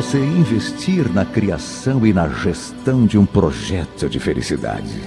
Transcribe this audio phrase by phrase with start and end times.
[0.00, 5.02] você investir na criação e na gestão de um projeto de felicidade.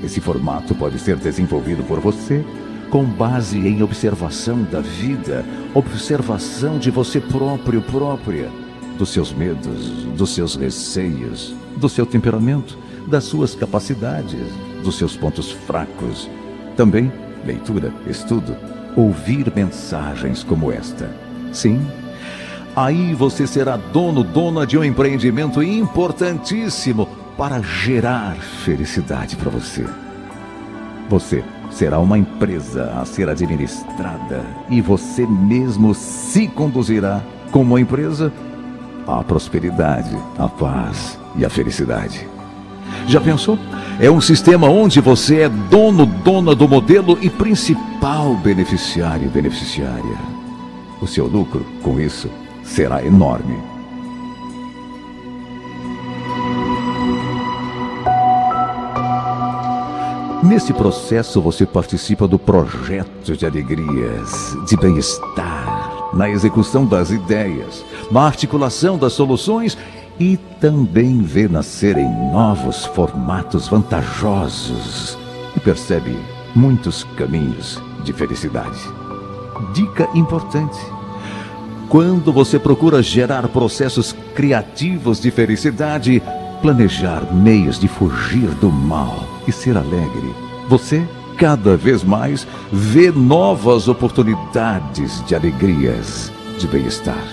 [0.00, 2.44] Esse formato pode ser desenvolvido por você
[2.88, 8.48] com base em observação da vida, observação de você próprio, própria,
[8.96, 12.78] dos seus medos, dos seus receios, do seu temperamento,
[13.08, 14.46] das suas capacidades,
[14.84, 16.30] dos seus pontos fracos.
[16.76, 17.10] Também
[17.44, 18.56] leitura, estudo,
[18.94, 21.10] ouvir mensagens como esta.
[21.52, 21.84] Sim,
[22.84, 29.84] aí você será dono, dona de um empreendimento importantíssimo para gerar felicidade para você.
[31.08, 38.32] Você será uma empresa a ser administrada e você mesmo se conduzirá como uma empresa
[39.06, 42.28] à prosperidade, à paz e à felicidade.
[43.06, 43.58] Já pensou?
[44.00, 50.16] É um sistema onde você é dono, dona do modelo e principal beneficiário beneficiária.
[51.00, 52.28] O seu lucro, com isso,
[52.68, 53.58] será enorme.
[60.42, 68.22] Nesse processo, você participa do projeto de alegrias, de bem-estar, na execução das ideias, na
[68.22, 69.76] articulação das soluções
[70.18, 75.18] e também vê nascerem novos formatos vantajosos
[75.56, 76.16] e percebe
[76.54, 78.80] muitos caminhos de felicidade.
[79.74, 80.78] Dica importante:
[81.88, 86.22] quando você procura gerar processos criativos de felicidade,
[86.60, 90.34] planejar meios de fugir do mal e ser alegre,
[90.68, 91.06] você
[91.38, 97.24] cada vez mais vê novas oportunidades de alegrias, de bem-estar.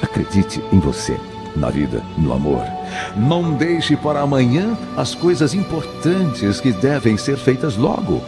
[0.00, 1.18] Acredite em você,
[1.56, 2.62] na vida, no amor.
[3.16, 8.22] Não deixe para amanhã as coisas importantes que devem ser feitas logo.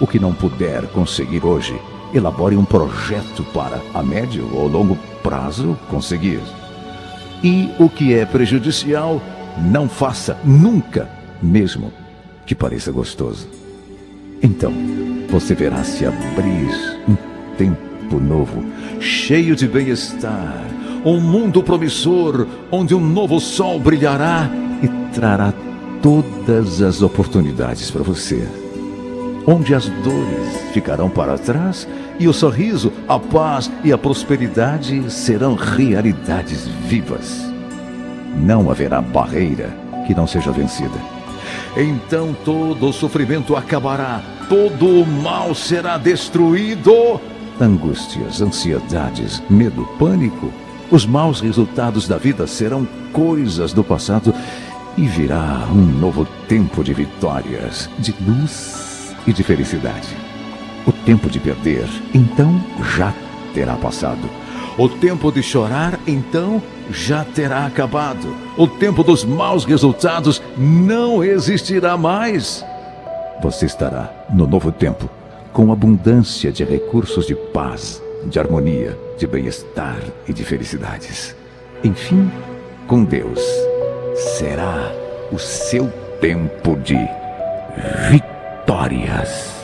[0.00, 1.78] O que não puder conseguir hoje,
[2.14, 6.40] elabore um projeto para, a médio ou longo prazo, conseguir.
[7.42, 9.20] E o que é prejudicial,
[9.58, 11.08] não faça nunca,
[11.42, 11.92] mesmo
[12.46, 13.48] que pareça gostoso.
[14.42, 14.72] Então,
[15.28, 17.16] você verá se abrir um
[17.56, 18.64] tempo novo,
[19.00, 20.64] cheio de bem-estar,
[21.04, 24.48] um mundo promissor, onde um novo sol brilhará
[24.82, 25.52] e trará
[26.02, 28.63] todas as oportunidades para você.
[29.46, 31.86] Onde as dores ficarão para trás
[32.18, 37.44] e o sorriso, a paz e a prosperidade serão realidades vivas.
[38.34, 40.98] Não haverá barreira que não seja vencida.
[41.76, 47.20] Então todo o sofrimento acabará, todo o mal será destruído.
[47.60, 50.50] Angústias, ansiedades, medo, pânico,
[50.90, 54.34] os maus resultados da vida serão coisas do passado
[54.96, 58.93] e virá um novo tempo de vitórias, de luz
[59.26, 60.08] e de felicidade.
[60.86, 62.62] O tempo de perder, então,
[62.96, 63.12] já
[63.54, 64.28] terá passado.
[64.76, 68.36] O tempo de chorar, então, já terá acabado.
[68.56, 72.64] O tempo dos maus resultados não existirá mais.
[73.42, 75.08] Você estará no novo tempo,
[75.52, 81.34] com abundância de recursos de paz, de harmonia, de bem-estar e de felicidades.
[81.82, 82.30] Enfim,
[82.86, 83.40] com Deus,
[84.38, 84.92] será
[85.30, 85.88] o seu
[86.20, 86.96] tempo de
[88.88, 89.54] vitórias.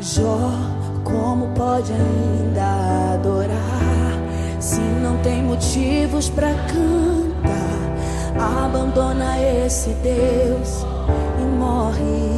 [0.00, 0.50] Jó,
[1.04, 3.58] como pode ainda adorar
[4.58, 6.88] se não tem motivos para cantar?
[8.64, 10.84] Abandona esse Deus
[11.40, 12.37] e morre.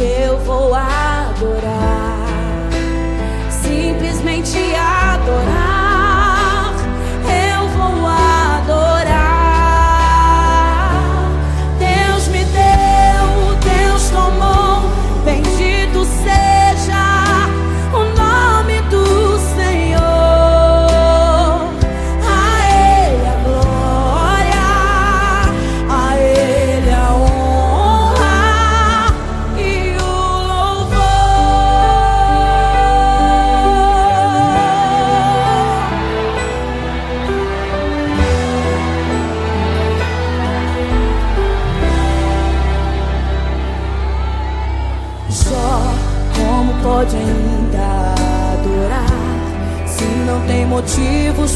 [0.00, 2.18] Eu vou adorar,
[3.50, 4.87] simplesmente adorar.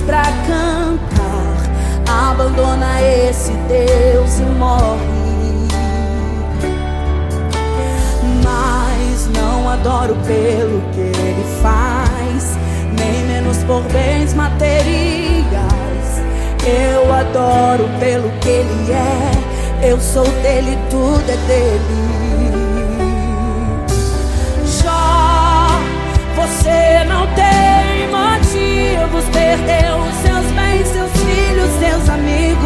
[0.06, 2.30] Pra cantar.
[2.30, 5.22] Abandona esse Deus e morre.
[8.42, 12.56] Mas não adoro pelo que ele faz,
[12.98, 15.42] nem menos por bens materiais.
[16.64, 19.88] Eu adoro pelo que ele é.
[19.88, 22.22] Eu sou dele, tudo é dele.
[26.36, 27.81] Você não tem
[29.30, 32.61] perdeu seus bens, seus filhos, seus amigos.